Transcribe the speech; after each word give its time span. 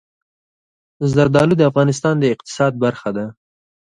زردالو 1.13 1.53
د 1.57 1.61
افغانستان 1.71 2.15
د 2.19 2.23
اقتصاد 2.33 2.73
برخه 2.83 3.09
ده. 3.17 3.25